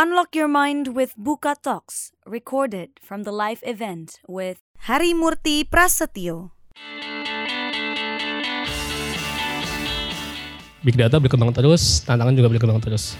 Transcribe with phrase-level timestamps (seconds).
[0.00, 4.56] Unlock your mind with Buka Talks, recorded from the live event with
[4.88, 6.56] Hari Murti Prasetyo.
[10.80, 13.12] Big data berkembang terus, tantangan juga berkembang terus.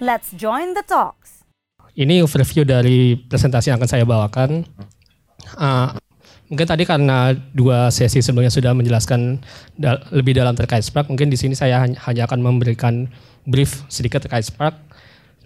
[0.00, 1.44] Let's join the talks.
[1.92, 4.64] Ini overview dari presentasi yang akan saya bawakan.
[5.60, 6.00] Uh,
[6.48, 9.40] mungkin tadi karena dua sesi sebelumnya sudah menjelaskan
[9.80, 13.08] da lebih dalam terkait Spark, mungkin di sini saya hanya, hanya akan memberikan
[13.48, 14.76] brief sedikit terkait Spark.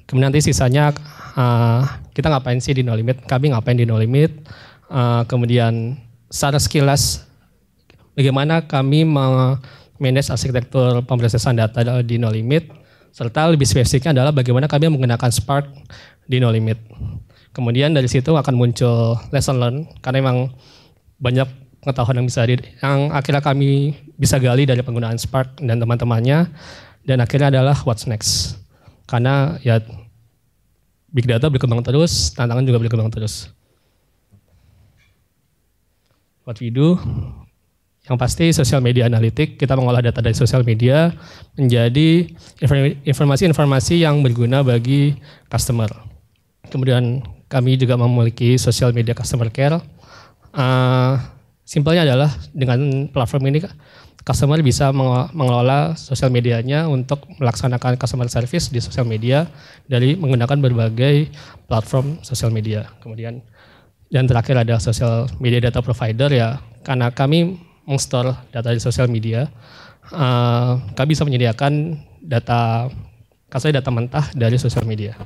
[0.09, 0.97] Kemudian nanti sisanya
[1.37, 1.85] uh,
[2.17, 4.33] kita ngapain sih di No Limit, kami ngapain di No Limit,
[4.89, 6.01] uh, kemudian
[6.33, 7.29] secara sekilas
[8.17, 9.05] bagaimana kami
[10.01, 12.73] manage arsitektur pemrosesan data di No Limit,
[13.13, 15.69] serta lebih spesifiknya adalah bagaimana kami menggunakan Spark
[16.25, 16.81] di No Limit.
[17.53, 20.37] Kemudian dari situ akan muncul lesson learn karena memang
[21.19, 21.47] banyak
[21.83, 26.51] pengetahuan yang bisa di, yang akhirnya kami bisa gali dari penggunaan Spark dan teman-temannya
[27.07, 28.59] dan akhirnya adalah what's next.
[29.07, 29.79] Karena ya
[31.09, 33.49] big data berkembang terus, tantangan juga berkembang terus.
[36.45, 36.97] What we do,
[38.09, 41.13] yang pasti sosial media analitik, kita mengolah data dari sosial media
[41.61, 42.25] menjadi
[43.05, 45.13] informasi-informasi yang berguna bagi
[45.53, 45.93] customer.
[46.73, 47.21] Kemudian
[47.53, 49.81] kami juga memiliki sosial media customer care.
[50.59, 51.15] Uh,
[51.63, 53.63] simpelnya adalah dengan platform ini
[54.27, 54.91] customer bisa
[55.31, 59.47] mengelola sosial medianya untuk melaksanakan customer service di sosial media
[59.87, 61.31] dari menggunakan berbagai
[61.71, 62.91] platform sosial media.
[62.99, 63.39] Kemudian
[64.11, 69.49] dan terakhir ada sosial media data provider ya karena kami mengstore data di sosial media,
[70.13, 72.93] uh, kami bisa menyediakan data
[73.49, 75.17] kasih data mentah dari sosial media.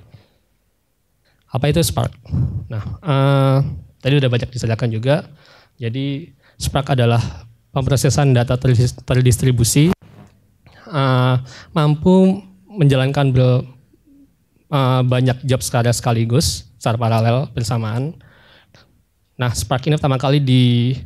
[1.51, 2.15] Apa itu Spark?
[2.71, 3.59] Nah, uh,
[4.03, 5.31] tadi udah banyak dijelaskan juga.
[5.79, 8.61] Jadi Spark adalah pemrosesan data
[9.07, 9.89] terdistribusi,
[10.93, 11.41] uh,
[11.73, 13.65] mampu menjalankan ber,
[14.69, 18.13] uh, banyak job secara sekaligus, secara paralel bersamaan.
[19.41, 21.01] Nah, Spark ini pertama kali dibuat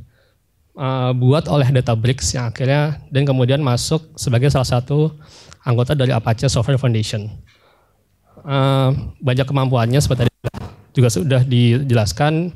[1.47, 5.15] uh, oleh Databricks yang akhirnya dan kemudian masuk sebagai salah satu
[5.63, 7.31] anggota dari Apache Software Foundation.
[8.47, 10.35] Uh, banyak kemampuannya seperti tadi
[10.95, 12.55] juga sudah dijelaskan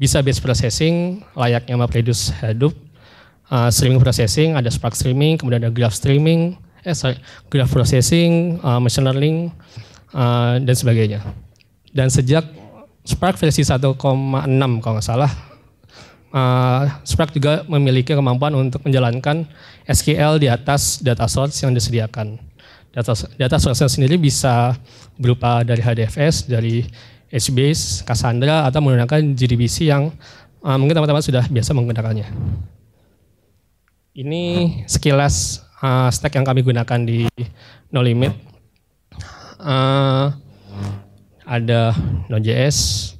[0.00, 2.72] bisa base processing layaknya MapReduce Hadoop,
[3.52, 7.20] uh, streaming processing ada Spark streaming, kemudian ada graph streaming, eh sorry,
[7.52, 9.52] graph processing, uh, machine learning
[10.16, 11.20] uh, dan sebagainya.
[11.92, 12.48] Dan sejak
[13.04, 13.84] Spark versi 1,6
[14.80, 15.32] kalau nggak salah,
[16.32, 19.44] uh, Spark juga memiliki kemampuan untuk menjalankan
[19.84, 22.40] SQL di atas data source yang disediakan.
[22.90, 24.74] Data, data source sendiri bisa
[25.14, 26.82] berupa dari HDFS, dari
[27.30, 30.10] HBase, Cassandra, atau menggunakan JDBC yang
[30.66, 32.26] uh, mungkin teman-teman sudah biasa menggunakannya.
[34.10, 34.42] Ini
[34.90, 37.30] sekilas uh, stack yang kami gunakan di
[37.94, 38.34] No Limit.
[39.60, 40.34] Uh,
[41.46, 41.94] ada
[42.30, 43.12] Node.js,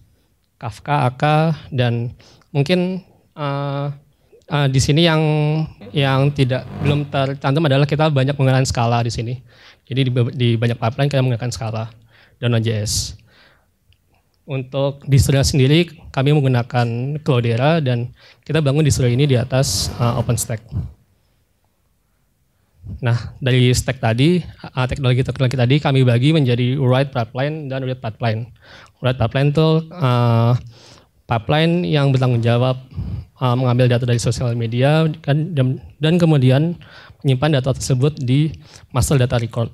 [0.58, 1.24] Kafka, AK,
[1.74, 2.14] dan
[2.54, 3.02] mungkin
[3.34, 3.90] uh,
[4.50, 5.22] uh, di sini yang
[5.90, 9.34] yang tidak belum tercantum adalah kita banyak menggunakan skala di sini.
[9.86, 11.84] Jadi di, di banyak pipeline kita menggunakan skala
[12.38, 13.18] dan Node.js.
[14.50, 18.10] Untuk distro sendiri kami menggunakan Cloudera dan
[18.42, 20.58] kita bangun distro ini di atas uh, OpenStack.
[22.98, 28.50] Nah, dari stack tadi, uh, teknologi-teknologi tadi kami bagi menjadi write pipeline dan read pipeline.
[28.98, 30.58] Write pipeline itu uh,
[31.30, 32.74] pipeline yang bertanggung jawab
[33.38, 36.74] uh, mengambil data dari sosial media dan, dan kemudian
[37.22, 38.50] menyimpan data tersebut di
[38.90, 39.70] master data record.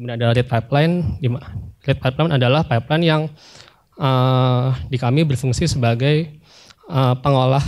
[0.00, 1.20] Kemudian ada read pipeline.
[1.84, 3.22] Read pipeline adalah pipeline yang
[4.00, 6.40] uh, di kami berfungsi sebagai
[6.88, 7.60] uh, pengolah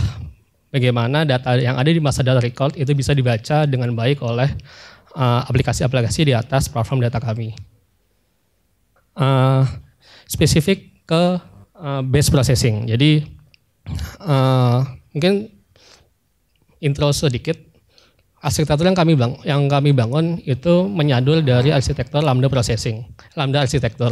[0.73, 4.49] bagaimana data yang ada di masa data record itu bisa dibaca dengan baik oleh
[5.45, 7.53] aplikasi-aplikasi uh, di atas platform data kami.
[9.13, 9.61] Uh,
[10.25, 11.37] spesifik ke
[11.77, 12.89] uh, base processing.
[12.89, 13.29] Jadi
[14.25, 14.81] uh,
[15.13, 15.53] mungkin
[16.81, 17.72] intro sedikit
[18.43, 23.07] arsitektur yang kami bang, yang kami bangun itu menyadul dari arsitektur lambda processing,
[23.39, 24.11] lambda arsitektur.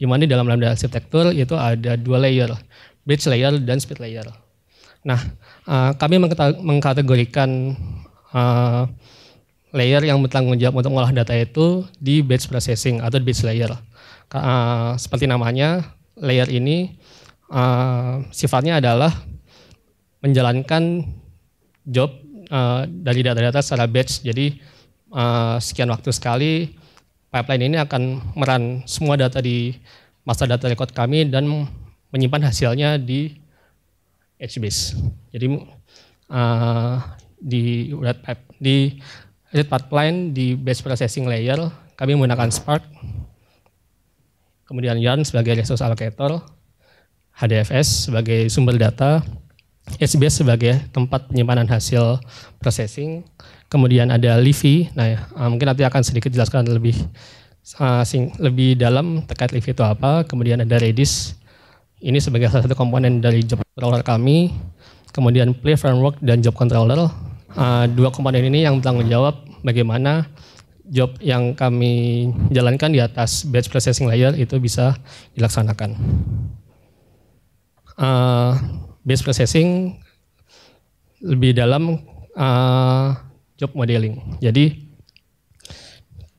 [0.00, 2.48] Di mana di dalam lambda arsitektur itu ada dua layer,
[3.04, 4.24] bridge layer dan speed layer.
[5.04, 5.20] Nah,
[5.68, 6.16] uh, kami
[6.64, 7.76] mengkategorikan
[8.32, 8.88] uh,
[9.76, 13.70] layer yang bertanggung jawab untuk mengolah data itu di batch processing atau batch layer.
[14.32, 16.96] Uh, seperti namanya, layer ini
[18.34, 19.14] sifatnya adalah
[20.18, 21.06] menjalankan
[21.86, 24.24] job uh, dari data-data secara batch.
[24.26, 24.56] Jadi
[25.12, 26.52] uh, sekian waktu sekali
[27.30, 29.74] pipeline ini akan meran semua data di
[30.26, 31.46] master data record kami dan
[32.10, 33.34] menyimpan hasilnya di
[34.40, 34.98] HBase.
[35.32, 35.46] Jadi
[36.32, 36.96] uh,
[37.36, 38.96] di red pipe di
[39.52, 41.60] red pipeline di batch processing layer
[41.96, 42.84] kami menggunakan Spark,
[44.68, 46.44] kemudian Yarn sebagai resource allocator,
[47.32, 49.24] HDFS sebagai sumber data,
[49.96, 52.18] SBS sebagai tempat penyimpanan hasil
[52.58, 53.22] processing,
[53.70, 54.90] kemudian ada Livy.
[54.98, 56.98] Nah, uh, mungkin nanti akan sedikit jelaskan lebih
[57.78, 60.26] uh, sing, lebih dalam terkait Livy itu apa.
[60.26, 61.38] Kemudian ada Redis.
[62.02, 64.52] Ini sebagai salah satu komponen dari job controller kami.
[65.14, 67.08] Kemudian Play Framework dan Job Controller.
[67.56, 70.28] Uh, dua komponen ini yang bertanggung jawab bagaimana
[70.86, 74.94] job yang kami jalankan di atas batch processing layer itu bisa
[75.34, 75.96] dilaksanakan.
[77.96, 79.94] Uh, batch processing
[81.22, 82.02] lebih dalam
[82.34, 83.14] uh,
[83.54, 84.18] job modeling.
[84.42, 84.84] Jadi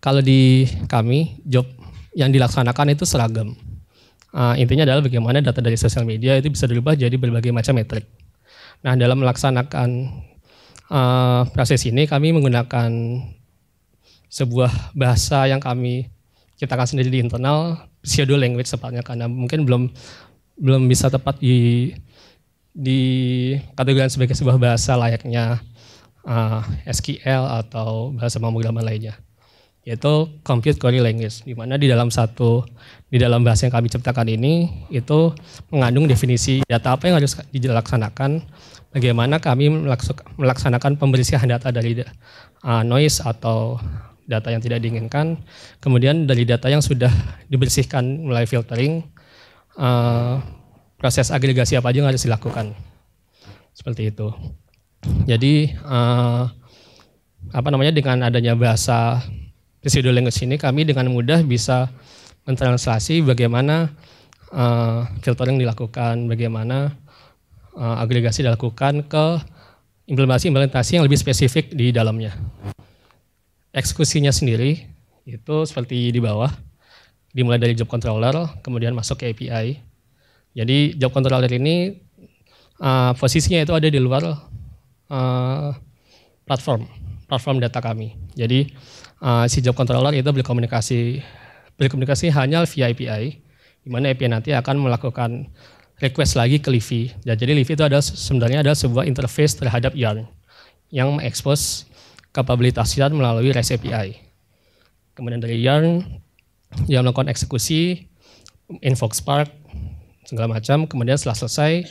[0.03, 1.65] kalau di kami job
[2.13, 3.55] yang dilaksanakan itu seragam.
[4.35, 8.05] Uh, intinya adalah bagaimana data dari sosial media itu bisa dirubah jadi berbagai macam metrik.
[8.85, 9.89] Nah dalam melaksanakan
[10.91, 12.91] uh, proses ini kami menggunakan
[14.27, 16.11] sebuah bahasa yang kami
[16.59, 19.83] ciptakan sendiri di internal pseudo language sepatnya karena mungkin belum
[20.57, 21.93] belum bisa tepat di
[22.77, 23.01] di
[23.73, 25.57] kategorikan sebagai sebuah bahasa layaknya
[26.29, 29.17] uh, SQL atau bahasa pemrograman lainnya
[29.87, 32.61] yaitu Compute Query Language di mana di dalam satu
[33.07, 35.31] di dalam bahasa yang kami ciptakan ini itu
[35.71, 38.43] mengandung definisi data apa yang harus dilaksanakan
[38.91, 39.71] bagaimana kami
[40.37, 42.03] melaksanakan pembersihan data dari
[42.67, 43.79] uh, noise atau
[44.27, 45.39] data yang tidak diinginkan
[45.79, 47.09] kemudian dari data yang sudah
[47.47, 49.07] dibersihkan mulai filtering
[49.79, 50.43] uh,
[50.97, 52.73] proses agregasi apa aja yang harus dilakukan
[53.73, 54.33] seperti itu
[55.29, 56.49] jadi uh,
[57.53, 59.23] apa namanya dengan adanya bahasa
[59.85, 61.87] pseudo language ini kami dengan mudah bisa
[62.47, 63.91] mentranslasi bagaimana
[64.51, 66.95] uh, filtering dilakukan, bagaimana
[67.75, 69.25] uh, agregasi dilakukan ke
[70.07, 72.35] implementasi-implementasi yang lebih spesifik di dalamnya.
[73.75, 74.87] Eksekusinya sendiri
[75.27, 76.49] itu seperti di bawah,
[77.35, 78.33] dimulai dari job controller,
[78.63, 79.83] kemudian masuk ke API.
[80.57, 81.93] Jadi job controller ini
[82.81, 85.69] uh, posisinya itu ada di luar uh,
[86.49, 86.89] platform
[87.29, 88.17] platform data kami.
[88.33, 88.73] Jadi
[89.21, 91.21] uh, si job controller itu berkomunikasi
[91.77, 93.37] berkomunikasi hanya via API,
[93.85, 95.45] di mana API nanti akan melakukan
[96.01, 97.13] request lagi ke Livy.
[97.21, 100.25] Dan jadi Livy itu adalah sebenarnya adalah sebuah interface terhadap Yarn
[100.89, 101.85] yang mengekspos
[102.33, 104.17] kapabilitas Yarn melalui REST API.
[105.13, 106.01] Kemudian dari Yarn
[106.89, 108.09] dia melakukan eksekusi,
[108.81, 109.49] invoke Spark,
[110.27, 110.83] segala macam.
[110.83, 111.87] Kemudian setelah selesai,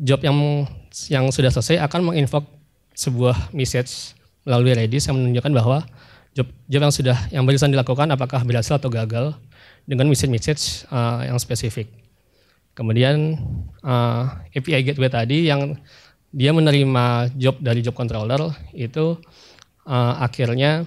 [0.00, 0.64] job yang
[1.12, 2.48] yang sudah selesai akan menginvoke
[2.96, 4.16] sebuah message
[4.48, 5.84] melalui Redis yang menunjukkan bahwa
[6.32, 9.36] job, job yang sudah yang barusan dilakukan apakah berhasil atau gagal
[9.84, 11.92] dengan message-message uh, yang spesifik.
[12.72, 13.36] Kemudian
[13.84, 15.76] uh, API gateway tadi yang
[16.30, 19.18] dia menerima job dari job controller itu
[19.84, 20.86] uh, akhirnya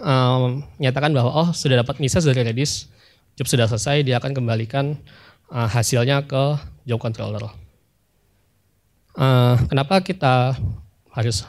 [0.00, 2.88] um, menyatakan bahwa oh sudah dapat message dari Redis,
[3.36, 4.96] job sudah selesai, dia akan kembalikan
[5.52, 6.56] uh, hasilnya ke
[6.88, 7.52] job controller.
[9.18, 10.54] Uh, kenapa kita
[11.10, 11.42] harus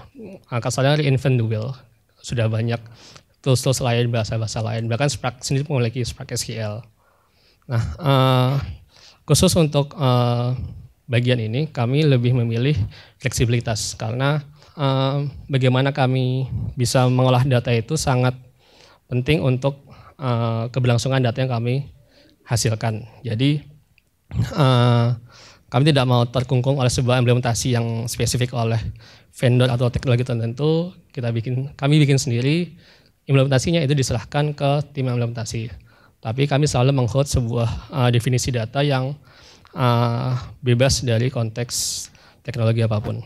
[0.49, 1.77] kasarnya reinvent the wheel.
[2.19, 2.81] Sudah banyak
[3.39, 4.89] tools-tools lain, bahasa-bahasa lain.
[4.89, 6.83] Bahkan Spark sendiri memiliki Spark SQL.
[7.69, 8.53] Nah, uh,
[9.29, 10.57] khusus untuk uh,
[11.05, 12.73] bagian ini kami lebih memilih
[13.21, 14.41] fleksibilitas karena
[14.73, 18.33] uh, bagaimana kami bisa mengolah data itu sangat
[19.05, 19.85] penting untuk
[20.17, 21.93] uh, keberlangsungan data yang kami
[22.45, 23.05] hasilkan.
[23.21, 23.61] Jadi
[24.55, 25.15] uh,
[25.69, 28.81] kami tidak mau terkungkung oleh sebuah implementasi yang spesifik oleh
[29.33, 30.93] vendor atau teknologi tertentu.
[31.13, 32.73] Kita bikin, kami bikin sendiri.
[33.29, 35.69] Implementasinya itu diserahkan ke tim implementasi.
[36.19, 39.13] Tapi kami selalu menghold sebuah uh, definisi data yang
[39.77, 42.09] uh, bebas dari konteks
[42.41, 43.21] teknologi apa pun.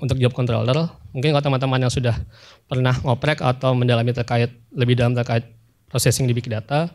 [0.00, 2.16] Untuk job controller, mungkin kalau teman-teman yang sudah
[2.66, 5.46] pernah ngoprek atau mendalami terkait lebih dalam terkait
[5.86, 6.90] processing di big data,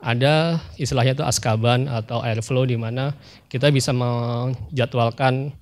[0.00, 3.16] ada istilahnya itu askaban atau airflow di mana
[3.48, 5.56] kita bisa menjadwalkan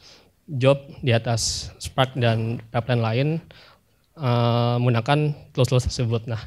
[0.50, 3.28] job di atas Spark dan pipeline lain
[4.18, 6.28] uh, menggunakan tools-tools tersebut.
[6.28, 6.40] Nah,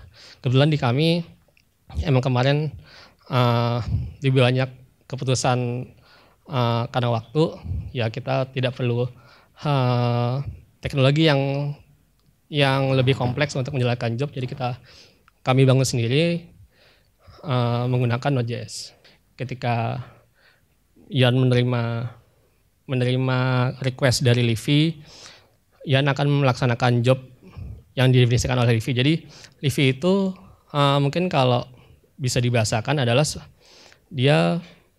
[0.43, 1.07] kebetulan di kami
[2.03, 2.69] emang kemarin
[3.31, 3.81] uh,
[4.21, 4.69] lebih banyak
[5.07, 5.89] keputusan
[6.51, 7.43] uh, karena waktu,
[7.95, 9.07] ya kita tidak perlu
[9.63, 10.35] uh,
[10.83, 11.73] teknologi yang
[12.47, 14.31] yang lebih kompleks untuk menjalankan job.
[14.31, 14.79] Jadi kita
[15.43, 16.56] kami bangun sendiri
[17.43, 18.93] uh, menggunakan Node.js.
[19.37, 20.01] Ketika
[21.07, 22.13] Yan menerima
[22.87, 23.39] menerima
[23.83, 24.99] request dari Livy,
[25.87, 27.19] Yan akan melaksanakan job
[27.95, 28.91] yang didefinisikan oleh Livy.
[28.91, 29.13] Jadi
[29.63, 30.31] Livy itu
[30.71, 31.65] uh, mungkin kalau
[32.17, 33.23] bisa dibahasakan adalah
[34.09, 34.57] dia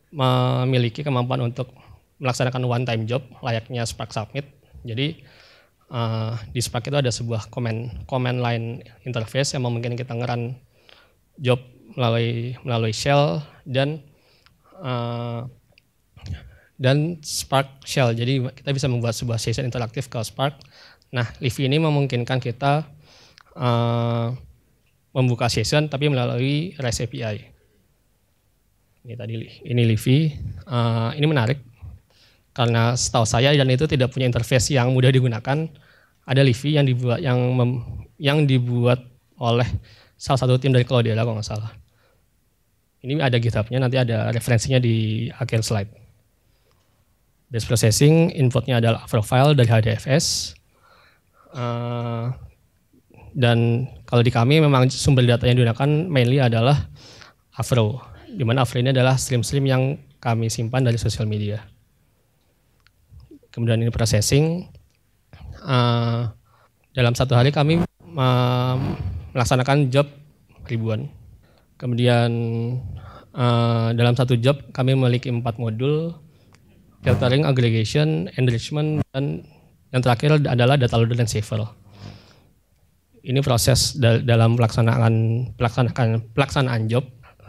[0.09, 1.73] memiliki kemampuan untuk
[2.19, 4.47] melaksanakan one time job layaknya Spark Submit
[4.87, 5.21] Jadi
[5.93, 8.67] uh, di Spark itu ada sebuah command command line
[9.05, 10.57] interface yang memungkinkan kita ngeran
[11.39, 11.61] job
[11.97, 14.03] melalui melalui shell dan
[14.81, 15.49] uh,
[16.79, 18.15] dan Spark Shell.
[18.15, 20.63] Jadi kita bisa membuat sebuah session interaktif ke Spark.
[21.11, 22.87] Nah, Livy ini memungkinkan kita
[23.59, 24.31] uh,
[25.11, 27.37] membuka session tapi melalui REST API.
[29.03, 29.35] Ini tadi
[29.67, 30.31] ini Livy.
[30.71, 31.59] Uh, ini menarik
[32.55, 35.67] karena setahu saya dan itu tidak punya interface yang mudah digunakan.
[36.29, 37.71] Ada Livy yang dibuat yang mem,
[38.21, 39.03] yang dibuat
[39.41, 39.67] oleh
[40.19, 41.71] salah satu tim dari Cloudera kalau nggak salah.
[42.99, 45.91] Ini ada GitHub-nya, nanti ada referensinya di akhir slide.
[47.49, 50.59] Base processing inputnya adalah profile dari HDFS.
[51.55, 52.35] Uh,
[53.39, 56.91] dan kalau di kami memang sumber data yang digunakan mainly adalah
[57.55, 59.83] Afro, di mana Afro ini adalah stream-stream yang
[60.19, 61.63] kami simpan dari sosial media.
[63.55, 64.67] Kemudian ini processing.
[65.63, 66.27] Uh,
[66.95, 67.83] dalam satu hari kami
[68.19, 68.77] uh,
[69.33, 70.07] melaksanakan job
[70.69, 71.09] ribuan.
[71.79, 72.31] Kemudian
[73.35, 76.15] uh, dalam satu job kami memiliki empat modul
[77.07, 79.47] filtering, aggregation, enrichment, dan
[79.95, 81.65] yang terakhir adalah data loader dan saver.
[83.23, 85.15] Ini proses dalam pelaksanaan
[85.59, 87.05] pelaksanaan pelaksanaan job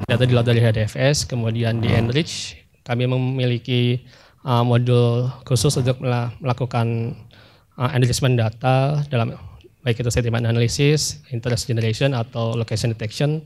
[0.08, 2.56] data di dari HDFS, kemudian di enrich.
[2.84, 4.02] Kami memiliki
[4.44, 7.14] uh, modul khusus untuk melakukan
[7.78, 9.36] uh, enrichment data dalam
[9.84, 13.44] baik itu sentiment analysis, interest generation atau location detection.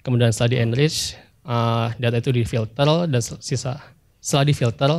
[0.00, 3.78] Kemudian di enrich, uh, data itu difilter dan sisa
[4.22, 4.90] setelah difilter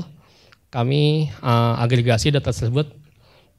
[0.72, 2.92] kami uh, agregasi data tersebut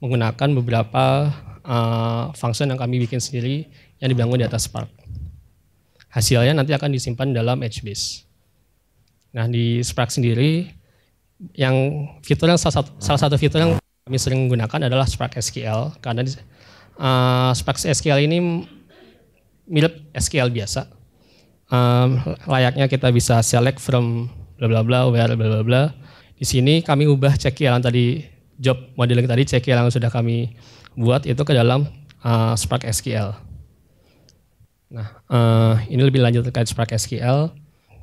[0.01, 1.33] menggunakan beberapa
[1.65, 4.89] uh, function yang kami bikin sendiri yang dibangun di atas Spark.
[6.09, 8.25] Hasilnya nanti akan disimpan dalam HBase.
[9.37, 10.73] Nah di Spark sendiri,
[11.53, 13.73] yang fitur yang salah satu, salah satu fitur yang
[14.09, 16.25] kami sering gunakan adalah Spark SQL karena
[16.99, 18.67] uh, Spark SQL ini
[19.65, 20.91] mirip SQL biasa.
[21.69, 25.83] Um, layaknya kita bisa select from bla bla bla where bla bla bla
[26.39, 28.25] di sini kami ubah CKL yang tadi
[28.59, 30.55] job modeling tadi CKL yang sudah kami
[30.99, 31.87] buat itu ke dalam
[32.23, 33.35] uh, Spark SQL.
[34.89, 37.51] Nah, uh, ini lebih lanjut terkait Spark SQL.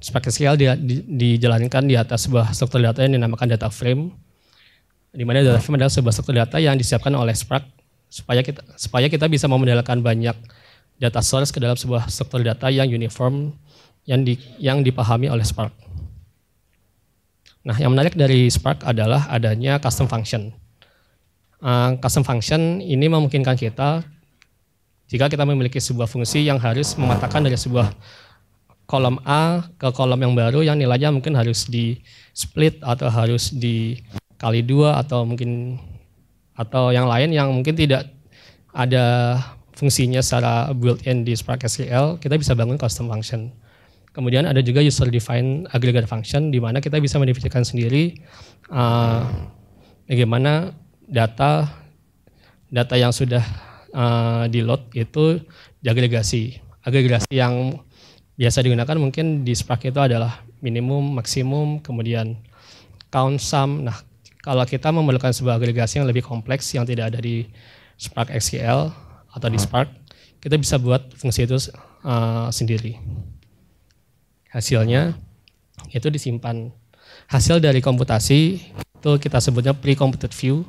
[0.04, 4.12] Spark SQL di, di, dijalankan di atas sebuah struktur data yang dinamakan data frame,
[5.16, 7.68] di mana data frame adalah sebuah struktur data yang disiapkan oleh Spark
[8.16, 10.40] supaya kita supaya kita bisa memodelkan banyak
[10.96, 13.52] data source ke dalam sebuah struktur data yang uniform
[14.08, 15.76] yang di, yang dipahami oleh Spark.
[17.66, 20.56] Nah, yang menarik dari Spark adalah adanya custom function.
[21.60, 24.06] Uh, custom function ini memungkinkan kita
[25.12, 27.92] jika kita memiliki sebuah fungsi yang harus mematakan dari sebuah
[28.86, 32.00] kolom A ke kolom yang baru yang nilainya mungkin harus di
[32.32, 35.82] split atau harus dikali dua atau mungkin
[36.56, 38.08] atau yang lain yang mungkin tidak
[38.72, 39.38] ada
[39.76, 43.52] fungsinya secara built-in di Spark SQL, kita bisa bangun custom function.
[44.16, 48.16] Kemudian ada juga user defined aggregate function di mana kita bisa mendefinisikan sendiri
[48.72, 49.28] uh,
[50.08, 50.72] bagaimana
[51.04, 51.68] data
[52.72, 53.44] data yang sudah
[53.92, 55.44] uh, di load itu
[55.84, 56.64] diagregasi.
[56.88, 57.84] Agregasi yang
[58.40, 62.40] biasa digunakan mungkin di Spark itu adalah minimum, maksimum, kemudian
[63.12, 63.84] count sum.
[63.84, 64.00] Nah,
[64.46, 67.50] kalau kita memerlukan sebuah agregasi yang lebih kompleks yang tidak ada di
[67.98, 68.94] Spark SQL
[69.34, 69.90] atau di Spark,
[70.38, 71.58] kita bisa buat fungsi itu
[72.06, 73.02] uh, sendiri
[74.56, 75.20] hasilnya
[75.92, 76.72] itu disimpan.
[77.28, 80.64] Hasil dari komputasi itu kita sebutnya pre-computed view,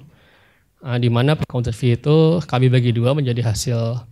[0.82, 2.16] uh, di mana pre-computed view itu
[2.48, 4.02] kami bagi dua menjadi hasil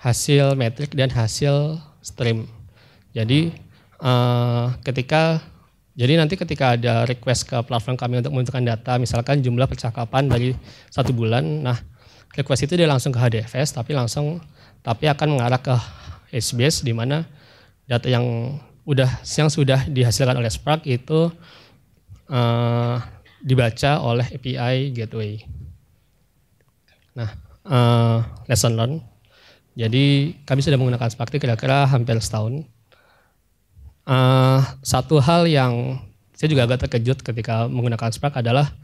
[0.00, 2.48] hasil metrik dan hasil stream.
[3.12, 3.52] Jadi
[4.00, 5.44] uh, ketika
[5.92, 10.56] jadi nanti ketika ada request ke platform kami untuk menentukan data, misalkan jumlah percakapan dari
[10.88, 11.76] satu bulan, nah
[12.32, 14.40] request itu dia langsung ke HDFS, tapi langsung
[14.80, 15.76] tapi akan mengarah ke
[16.32, 17.28] HBase di mana
[17.84, 18.56] data yang
[18.88, 21.28] udah yang sudah dihasilkan oleh Spark itu
[22.32, 22.96] uh,
[23.44, 25.44] dibaca oleh API Gateway.
[27.12, 27.30] Nah,
[27.68, 28.92] uh, lesson learn.
[29.76, 32.64] Jadi kami sudah menggunakan Spark itu kira-kira hampir setahun.
[34.02, 36.02] Uh, satu hal yang
[36.34, 38.74] saya juga agak terkejut ketika menggunakan Spark adalah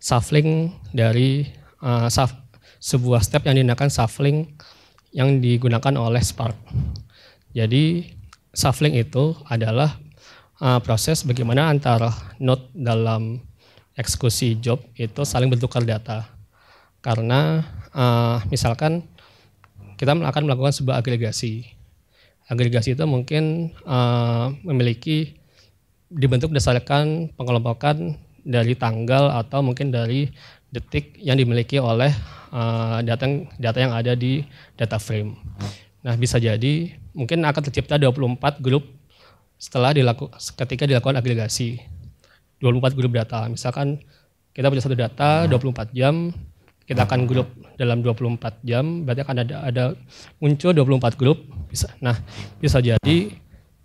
[0.00, 1.44] shuffling dari
[1.84, 2.32] uh, shuff,
[2.80, 4.56] sebuah step yang digunakan shuffling
[5.12, 6.56] yang digunakan oleh Spark.
[7.52, 8.16] Jadi
[8.56, 10.00] shuffling itu adalah
[10.64, 12.08] uh, proses bagaimana antara
[12.40, 13.44] node dalam
[13.92, 16.24] eksekusi job itu saling bertukar data.
[17.04, 17.60] Karena
[17.92, 19.04] uh, misalkan
[20.00, 21.75] kita akan melakukan sebuah agregasi.
[22.46, 25.34] Agregasi itu mungkin uh, memiliki
[26.06, 28.14] dibentuk berdasarkan pengelompokan
[28.46, 30.30] dari tanggal atau mungkin dari
[30.70, 32.14] detik yang dimiliki oleh
[32.54, 33.26] uh, data
[33.58, 34.46] data yang ada di
[34.78, 35.34] data frame.
[36.06, 38.86] Nah, bisa jadi mungkin akan tercipta 24 grup
[39.58, 41.82] setelah dilaku, ketika dilakukan agregasi.
[42.62, 43.44] 24 grup data.
[43.52, 44.00] Misalkan
[44.56, 46.32] kita punya satu data 24 jam,
[46.86, 49.84] kita akan grup dalam 24 jam, berarti akan ada ada
[50.38, 51.38] muncul 24 grup.
[51.66, 51.90] Bisa.
[51.98, 52.14] Nah,
[52.62, 53.18] bisa jadi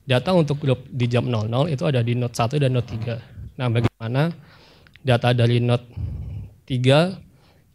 [0.06, 3.58] data untuk grup di jam 00 itu ada di node 1 dan node 3.
[3.58, 4.30] Nah, bagaimana
[5.02, 5.86] data dari node
[6.70, 7.18] 3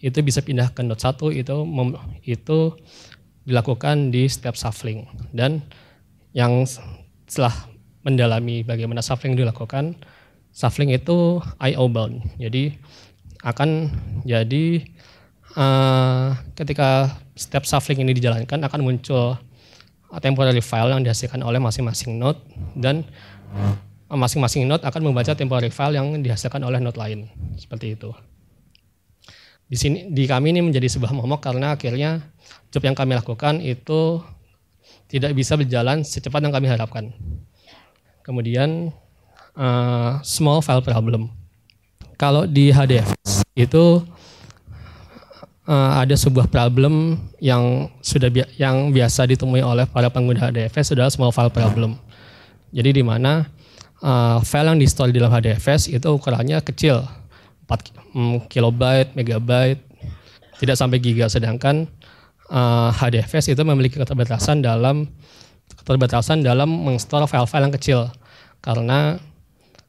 [0.01, 2.79] itu bisa pindah ke node 1 itu mem, itu
[3.47, 5.63] dilakukan di step shuffling dan
[6.35, 7.55] yang setelah
[8.03, 9.95] mendalami bagaimana shuffling dilakukan
[10.51, 12.75] shuffling itu IO bound jadi
[13.47, 13.91] akan
[14.27, 14.83] jadi
[15.57, 19.41] uh, ketika step shuffling ini dijalankan akan muncul
[20.23, 22.39] temporary file yang dihasilkan oleh masing-masing node
[22.79, 23.03] dan
[24.07, 27.27] masing-masing node akan membaca temporary file yang dihasilkan oleh node lain
[27.59, 28.15] seperti itu
[29.67, 32.23] di sini di kami ini menjadi sebuah momok karena akhirnya
[32.71, 34.23] job yang kami lakukan itu
[35.11, 37.11] tidak bisa berjalan secepat yang kami harapkan.
[38.23, 38.95] Kemudian
[39.59, 41.35] uh, small file problem.
[42.15, 44.07] Kalau di HDFS itu
[45.67, 51.13] uh, ada sebuah problem yang sudah bi yang biasa ditemui oleh para pengguna HDFS adalah
[51.13, 51.99] small file problem.
[52.71, 53.47] Jadi di mana
[54.01, 57.05] uh, file yang di di dalam HDFS itu ukurannya kecil,
[57.69, 59.83] 4 mm, kilobyte, megabyte,
[60.63, 61.27] tidak sampai giga.
[61.31, 61.87] Sedangkan
[62.51, 65.11] uh, HDFS itu memiliki keterbatasan dalam
[65.67, 68.01] keterbatasan dalam mengstore file-file yang kecil
[68.63, 69.19] karena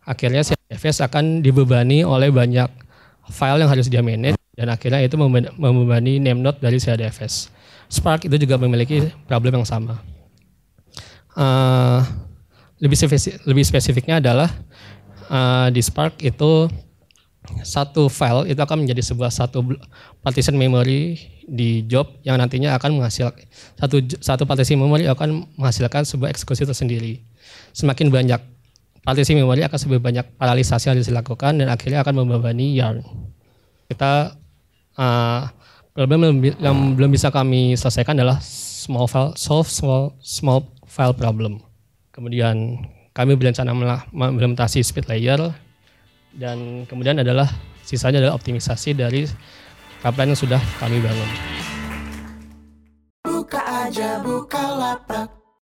[0.05, 2.69] akhirnya si HDFS akan dibebani oleh banyak
[3.29, 5.13] file yang harus dia manage dan akhirnya itu
[5.55, 7.53] membebani name node dari si HDFS.
[7.87, 10.01] Spark itu juga memiliki problem yang sama.
[11.37, 12.01] Uh,
[12.81, 14.49] lebih spesifik, lebih spesifiknya adalah
[15.29, 16.65] uh, di Spark itu
[17.63, 19.63] satu file itu akan menjadi sebuah satu
[20.19, 21.15] partition memory
[21.47, 23.39] di job yang nantinya akan menghasilkan
[23.79, 27.23] satu satu partisi memory akan menghasilkan sebuah eksekusi tersendiri.
[27.71, 28.41] Semakin banyak
[29.05, 32.99] partisi memory akan semakin banyak paralisasi yang dilakukan dan akhirnya akan membebani yarn.
[33.87, 34.35] Kita
[34.97, 35.47] uh,
[35.93, 41.61] problem yang belum bisa kami selesaikan adalah small file solve small small file problem.
[42.13, 42.81] Kemudian
[43.13, 43.73] kami berencana
[44.13, 45.39] mengimplementasi speed layer
[46.37, 47.49] dan kemudian adalah
[47.81, 49.25] sisanya adalah optimisasi dari
[50.01, 51.29] pipeline yang sudah kami bangun.
[53.25, 55.36] Buka aja buka lapak